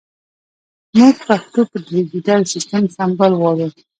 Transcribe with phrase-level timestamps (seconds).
[0.97, 3.67] مونږ پښتو په ډیجېټل سیسټم سمبال غواړو